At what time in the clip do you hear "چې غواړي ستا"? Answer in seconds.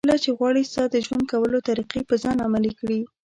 0.23-0.83